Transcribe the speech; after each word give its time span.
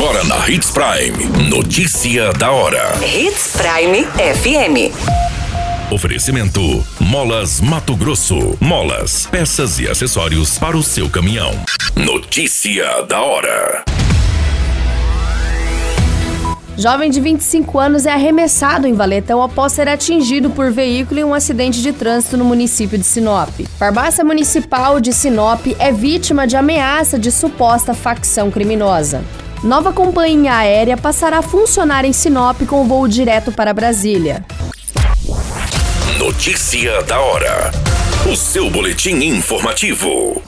Agora 0.00 0.22
na 0.22 0.48
Hits 0.48 0.70
Prime. 0.70 1.50
Notícia 1.50 2.32
da 2.34 2.52
hora. 2.52 2.92
Hits 3.04 3.56
Prime 3.56 4.04
FM. 4.04 4.94
Oferecimento: 5.92 6.86
Molas 7.00 7.60
Mato 7.60 7.96
Grosso. 7.96 8.56
Molas, 8.60 9.26
peças 9.26 9.80
e 9.80 9.88
acessórios 9.88 10.56
para 10.56 10.76
o 10.76 10.84
seu 10.84 11.10
caminhão. 11.10 11.50
Notícia 11.96 13.02
da 13.08 13.20
hora. 13.20 13.84
Jovem 16.76 17.10
de 17.10 17.20
25 17.20 17.76
anos 17.80 18.06
é 18.06 18.12
arremessado 18.12 18.86
em 18.86 18.92
Valetão 18.92 19.42
após 19.42 19.72
ser 19.72 19.88
atingido 19.88 20.48
por 20.48 20.70
veículo 20.70 21.18
em 21.18 21.24
um 21.24 21.34
acidente 21.34 21.82
de 21.82 21.92
trânsito 21.92 22.36
no 22.36 22.44
município 22.44 22.96
de 22.96 23.04
Sinop. 23.04 23.50
Farmácia 23.76 24.24
Municipal 24.24 25.00
de 25.00 25.12
Sinop 25.12 25.66
é 25.76 25.90
vítima 25.90 26.46
de 26.46 26.56
ameaça 26.56 27.18
de 27.18 27.32
suposta 27.32 27.94
facção 27.94 28.48
criminosa. 28.48 29.24
Nova 29.62 29.92
companhia 29.92 30.54
aérea 30.54 30.96
passará 30.96 31.38
a 31.38 31.42
funcionar 31.42 32.04
em 32.04 32.12
Sinop 32.12 32.62
com 32.62 32.86
voo 32.86 33.08
direto 33.08 33.50
para 33.50 33.74
Brasília. 33.74 34.44
Notícia 36.16 37.02
da 37.02 37.18
hora. 37.18 37.72
O 38.30 38.36
seu 38.36 38.70
boletim 38.70 39.16
informativo. 39.16 40.40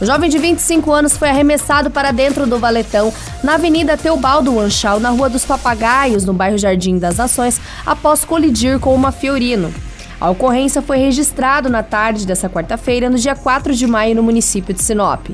O 0.00 0.04
jovem 0.04 0.28
de 0.28 0.36
25 0.36 0.90
anos 0.90 1.16
foi 1.16 1.28
arremessado 1.28 1.92
para 1.92 2.10
dentro 2.10 2.44
do 2.44 2.58
valetão 2.58 3.14
na 3.44 3.54
Avenida 3.54 3.96
Teobaldo 3.96 4.58
Anchal, 4.58 4.98
na 4.98 5.10
Rua 5.10 5.30
dos 5.30 5.44
Papagaios, 5.44 6.24
no 6.24 6.32
bairro 6.32 6.58
Jardim 6.58 6.98
das 6.98 7.18
Nações, 7.18 7.60
após 7.86 8.24
colidir 8.24 8.80
com 8.80 8.92
uma 8.96 9.12
Fiorino. 9.12 9.72
A 10.20 10.28
ocorrência 10.28 10.82
foi 10.82 10.98
registrada 10.98 11.68
na 11.68 11.84
tarde 11.84 12.26
dessa 12.26 12.48
quarta-feira, 12.48 13.08
no 13.08 13.16
dia 13.16 13.36
4 13.36 13.74
de 13.74 13.86
maio, 13.86 14.16
no 14.16 14.24
município 14.24 14.74
de 14.74 14.82
Sinop. 14.82 15.28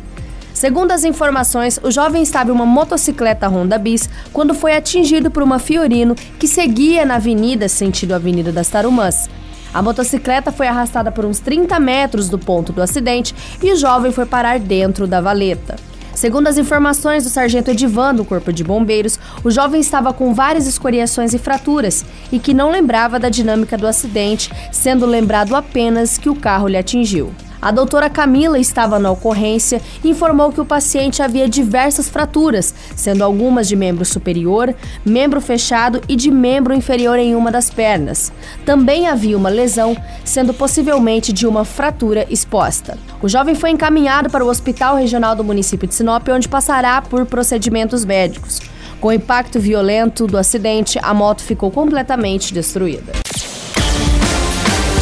Segundo 0.59 0.91
as 0.91 1.05
informações, 1.05 1.79
o 1.85 1.89
jovem 1.89 2.21
estava 2.21 2.51
em 2.51 2.53
uma 2.53 2.67
motocicleta 2.67 3.47
Honda 3.47 3.79
Bis 3.79 4.11
quando 4.33 4.53
foi 4.53 4.75
atingido 4.75 5.31
por 5.31 5.41
uma 5.41 5.61
Fiorino 5.61 6.17
que 6.37 6.49
seguia 6.49 7.05
na 7.05 7.15
avenida 7.15 7.69
sentido 7.69 8.13
Avenida 8.13 8.51
das 8.51 8.69
Tarumãs. 8.69 9.31
A 9.73 9.81
motocicleta 9.81 10.51
foi 10.51 10.67
arrastada 10.67 11.13
por 11.13 11.25
uns 11.25 11.39
30 11.39 11.79
metros 11.79 12.29
do 12.29 12.41
ponto 12.41 12.73
do 12.73 12.83
acidente 12.83 13.33
e 13.63 13.71
o 13.71 13.77
jovem 13.77 14.11
foi 14.11 14.27
parar 14.27 14.59
dentro 14.59 15.07
da 15.07 15.21
valeta. 15.21 15.77
Segundo 16.13 16.49
as 16.49 16.59
informações 16.59 17.23
do 17.23 17.31
sargento 17.31 17.71
Edivan 17.71 18.13
do 18.13 18.25
Corpo 18.25 18.53
de 18.53 18.65
Bombeiros, 18.65 19.17
o 19.45 19.53
jovem 19.53 19.81
estava 19.81 20.13
com 20.13 20.35
várias 20.35 20.67
escoriações 20.67 21.35
e 21.35 21.39
fraturas 21.39 22.05
e 22.33 22.41
que 22.41 22.53
não 22.53 22.73
lembrava 22.73 23.21
da 23.21 23.29
dinâmica 23.29 23.79
do 23.79 23.87
acidente, 23.87 24.51
sendo 24.73 25.07
lembrado 25.07 25.55
apenas 25.55 26.19
que 26.19 26.29
o 26.29 26.35
carro 26.35 26.67
lhe 26.67 26.77
atingiu. 26.77 27.33
A 27.61 27.73
doutora 27.73 28.09
Camila 28.09 28.59
estava 28.59 28.99
na 29.01 29.11
ocorrência 29.11 29.83
e 30.05 30.11
informou 30.11 30.53
que 30.53 30.61
o 30.61 30.65
paciente 30.65 31.23
havia 31.23 31.49
diversas 31.49 32.09
fraturas, 32.09 32.73
sendo 32.95 33.25
algumas 33.25 33.67
de 33.67 33.75
membro 33.75 34.05
superior, 34.05 34.73
membro 35.05 35.41
fechado 35.41 36.01
e 36.09 36.15
de 36.15 36.31
membro 36.31 36.73
inferior 36.73 37.19
em 37.19 37.35
uma 37.35 37.51
das 37.51 37.69
pernas. 37.69 38.33
Também 38.65 39.09
havia 39.09 39.37
uma 39.37 39.49
lesão, 39.49 39.97
sendo 40.25 40.55
possivelmente 40.55 41.33
de 41.33 41.47
uma 41.47 41.65
fratura 41.65 42.27
exposta. 42.31 42.97
O 43.21 43.29
jovem 43.29 43.57
foi 43.57 43.71
encaminhado 43.71 44.31
para 44.31 44.45
o 44.45 44.49
Hospital 44.49 44.97
Regional 44.97 45.35
do 45.35 45.43
município 45.43 45.89
de 45.89 45.95
Sinop, 45.95 46.29
onde 46.29 46.49
passará 46.49 47.03
por 47.03 47.27
procedimentos 47.27 48.05
médicos. 48.05 48.61
Com 49.01 49.09
o 49.09 49.13
impacto 49.13 49.61
violento 49.61 50.27
do 50.27 50.37
acidente, 50.37 50.99
a 51.01 51.15
moto 51.15 51.43
ficou 51.43 51.71
completamente 51.71 52.53
destruída. 52.53 53.13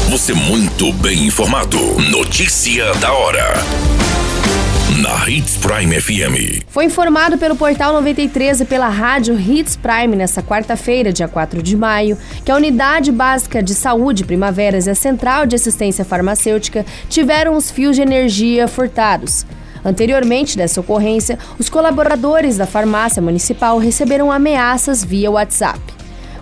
Você 0.09 0.33
muito 0.33 0.93
bem 0.93 1.27
informado. 1.27 1.79
Notícia 2.11 2.95
da 2.95 3.13
hora. 3.13 3.55
Na 5.03 5.29
Hits 5.29 5.57
Prime 5.57 6.01
FM. 6.01 6.65
Foi 6.69 6.85
informado 6.85 7.37
pelo 7.37 7.57
Portal 7.57 7.93
93 7.95 8.61
e 8.61 8.65
pela 8.65 8.89
rádio 8.89 9.37
Hits 9.39 9.75
Prime 9.75 10.15
nesta 10.15 10.45
quarta-feira, 10.45 11.13
dia 11.13 11.27
4 11.27 11.61
de 11.61 11.77
maio, 11.77 12.17
que 12.45 12.53
a 12.53 12.55
Unidade 12.55 13.11
Básica 13.11 13.61
de 13.61 13.75
Saúde 13.75 14.25
Primaveras 14.25 14.87
e 14.87 14.91
a 14.91 14.95
Central 14.95 15.45
de 15.45 15.57
Assistência 15.57 16.05
Farmacêutica 16.05 16.87
tiveram 17.09 17.57
os 17.57 17.69
fios 17.69 17.97
de 17.97 18.03
energia 18.03 18.69
furtados. 18.69 19.45
Anteriormente 19.85 20.57
dessa 20.57 20.81
ocorrência, 20.81 21.37
os 21.59 21.69
colaboradores 21.69 22.57
da 22.57 22.65
farmácia 22.65 23.21
municipal 23.21 23.77
receberam 23.79 24.31
ameaças 24.31 25.03
via 25.05 25.33
WhatsApp. 25.33 25.96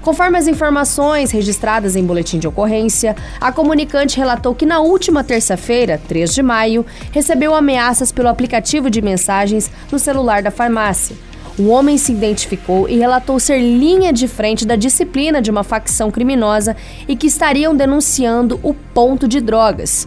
Conforme 0.04 0.36
as 0.36 0.46
informações 0.46 1.30
registradas 1.30 1.96
em 1.96 2.04
boletim 2.04 2.38
de 2.38 2.46
ocorrência, 2.46 3.16
a 3.40 3.50
comunicante 3.50 4.18
relatou 4.18 4.54
que 4.54 4.66
na 4.66 4.80
última 4.80 5.24
terça-feira, 5.24 5.98
3 6.06 6.34
de 6.34 6.42
maio, 6.42 6.84
recebeu 7.10 7.54
ameaças 7.54 8.12
pelo 8.12 8.28
aplicativo 8.28 8.90
de 8.90 9.00
mensagens 9.00 9.70
no 9.90 9.98
celular 9.98 10.42
da 10.42 10.50
farmácia. 10.50 11.16
O 11.58 11.68
homem 11.68 11.96
se 11.96 12.12
identificou 12.12 12.86
e 12.86 12.98
relatou 12.98 13.40
ser 13.40 13.58
linha 13.58 14.12
de 14.12 14.28
frente 14.28 14.66
da 14.66 14.76
disciplina 14.76 15.40
de 15.40 15.50
uma 15.50 15.64
facção 15.64 16.10
criminosa 16.10 16.76
e 17.08 17.16
que 17.16 17.28
estariam 17.28 17.74
denunciando 17.74 18.60
o 18.62 18.74
ponto 18.74 19.26
de 19.26 19.40
drogas. 19.40 20.06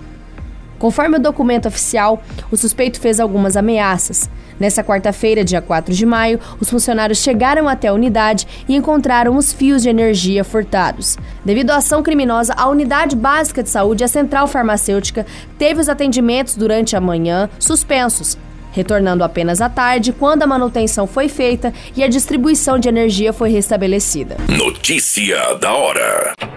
Conforme 0.79 1.17
o 1.17 1.21
documento 1.21 1.67
oficial, 1.67 2.21
o 2.51 2.57
suspeito 2.57 2.99
fez 2.99 3.19
algumas 3.19 3.57
ameaças. 3.57 4.29
Nessa 4.59 4.83
quarta-feira, 4.83 5.43
dia 5.43 5.61
4 5.61 5.93
de 5.93 6.05
maio, 6.05 6.39
os 6.59 6.69
funcionários 6.69 7.19
chegaram 7.19 7.67
até 7.67 7.89
a 7.89 7.93
unidade 7.93 8.47
e 8.67 8.75
encontraram 8.75 9.37
os 9.37 9.53
fios 9.53 9.83
de 9.83 9.89
energia 9.89 10.43
furtados. 10.43 11.17
Devido 11.45 11.71
à 11.71 11.77
ação 11.77 12.01
criminosa, 12.01 12.53
a 12.57 12.67
Unidade 12.67 13.15
Básica 13.15 13.61
de 13.61 13.69
Saúde 13.69 14.03
e 14.03 14.05
a 14.05 14.07
Central 14.07 14.47
Farmacêutica 14.47 15.25
teve 15.57 15.79
os 15.79 15.89
atendimentos 15.89 16.55
durante 16.55 16.95
a 16.95 17.01
manhã 17.01 17.49
suspensos, 17.59 18.37
retornando 18.71 19.23
apenas 19.23 19.61
à 19.61 19.69
tarde, 19.69 20.11
quando 20.11 20.43
a 20.43 20.47
manutenção 20.47 21.05
foi 21.05 21.29
feita 21.29 21.71
e 21.95 22.03
a 22.03 22.07
distribuição 22.07 22.79
de 22.79 22.89
energia 22.89 23.31
foi 23.31 23.49
restabelecida. 23.49 24.37
Notícia 24.49 25.55
da 25.55 25.73
hora. 25.73 26.56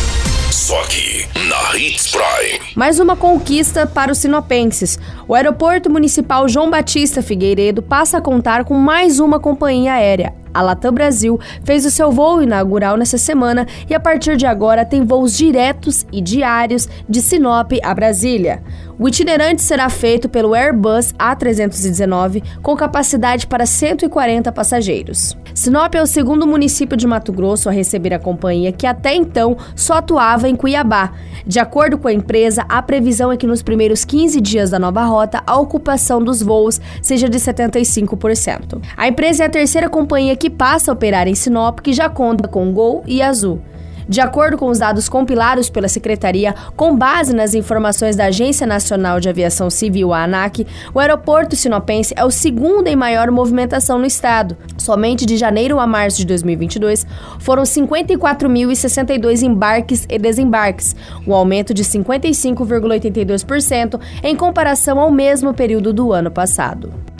Só 0.71 0.79
aqui, 0.83 1.27
na 1.49 1.77
Hits 1.77 2.09
Prime. 2.09 2.61
Mais 2.77 2.97
uma 2.97 3.13
conquista 3.13 3.85
para 3.85 4.09
os 4.09 4.19
sinopenses. 4.19 4.97
O 5.27 5.35
Aeroporto 5.35 5.89
Municipal 5.89 6.47
João 6.47 6.69
Batista 6.69 7.21
Figueiredo 7.21 7.81
passa 7.81 8.19
a 8.19 8.21
contar 8.21 8.63
com 8.63 8.75
mais 8.75 9.19
uma 9.19 9.37
companhia 9.37 9.95
aérea, 9.95 10.33
a 10.53 10.61
Latam 10.61 10.91
Brasil 10.91 11.39
fez 11.63 11.85
o 11.85 11.91
seu 11.91 12.11
voo 12.11 12.41
inaugural 12.41 12.97
nessa 12.97 13.17
semana 13.17 13.65
e 13.89 13.95
a 13.95 13.99
partir 13.99 14.35
de 14.35 14.45
agora 14.45 14.85
tem 14.85 15.05
voos 15.05 15.35
diretos 15.35 16.05
e 16.11 16.21
diários 16.21 16.89
de 17.07 17.21
Sinop 17.21 17.71
a 17.81 17.93
Brasília. 17.93 18.61
O 19.01 19.07
itinerante 19.07 19.63
será 19.63 19.89
feito 19.89 20.29
pelo 20.29 20.53
Airbus 20.53 21.11
A319 21.13 22.43
com 22.61 22.75
capacidade 22.75 23.47
para 23.47 23.65
140 23.65 24.51
passageiros. 24.51 25.35
Sinop 25.55 25.95
é 25.95 26.03
o 26.03 26.05
segundo 26.05 26.45
município 26.45 26.95
de 26.95 27.07
Mato 27.07 27.33
Grosso 27.33 27.67
a 27.67 27.71
receber 27.71 28.13
a 28.13 28.19
companhia 28.19 28.71
que 28.71 28.85
até 28.85 29.15
então 29.15 29.57
só 29.75 29.95
atuava 29.95 30.47
em 30.47 30.55
Cuiabá. 30.55 31.13
De 31.47 31.59
acordo 31.59 31.97
com 31.97 32.09
a 32.09 32.13
empresa, 32.13 32.63
a 32.69 32.79
previsão 32.79 33.31
é 33.31 33.37
que 33.37 33.47
nos 33.47 33.63
primeiros 33.63 34.05
15 34.05 34.39
dias 34.39 34.69
da 34.69 34.77
nova 34.77 35.03
rota 35.03 35.41
a 35.47 35.59
ocupação 35.59 36.23
dos 36.23 36.43
voos 36.43 36.79
seja 37.01 37.27
de 37.27 37.39
75%. 37.39 38.83
A 38.95 39.07
empresa 39.07 39.41
é 39.41 39.47
a 39.47 39.49
terceira 39.49 39.89
companhia 39.89 40.35
que 40.35 40.47
passa 40.47 40.91
a 40.91 40.93
operar 40.93 41.27
em 41.27 41.33
Sinop, 41.33 41.79
que 41.79 41.91
já 41.91 42.07
conta 42.07 42.47
com 42.47 42.71
Gol 42.71 43.03
e 43.07 43.19
Azul. 43.19 43.63
De 44.11 44.19
acordo 44.19 44.57
com 44.57 44.67
os 44.67 44.79
dados 44.79 45.07
compilados 45.07 45.69
pela 45.69 45.87
Secretaria, 45.87 46.53
com 46.75 46.97
base 46.97 47.33
nas 47.33 47.53
informações 47.53 48.17
da 48.17 48.25
Agência 48.25 48.67
Nacional 48.67 49.21
de 49.21 49.29
Aviação 49.29 49.69
Civil, 49.69 50.11
a 50.11 50.25
ANAC, 50.25 50.67
o 50.93 50.99
aeroporto 50.99 51.55
sinopense 51.55 52.13
é 52.17 52.25
o 52.25 52.29
segundo 52.29 52.87
em 52.87 52.95
maior 52.97 53.31
movimentação 53.31 53.97
no 53.97 54.05
estado. 54.05 54.57
Somente 54.77 55.25
de 55.25 55.37
janeiro 55.37 55.79
a 55.79 55.87
março 55.87 56.17
de 56.17 56.25
2022 56.25 57.07
foram 57.39 57.63
54.062 57.63 59.43
embarques 59.43 60.05
e 60.09 60.19
desembarques, 60.19 60.93
um 61.25 61.33
aumento 61.33 61.73
de 61.73 61.85
55,82% 61.85 63.97
em 64.21 64.35
comparação 64.35 64.99
ao 64.99 65.09
mesmo 65.09 65.53
período 65.53 65.93
do 65.93 66.11
ano 66.11 66.29
passado. 66.29 66.91